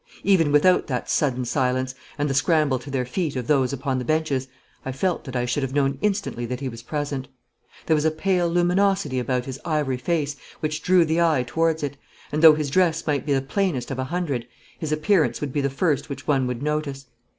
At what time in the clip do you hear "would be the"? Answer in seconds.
15.39-15.69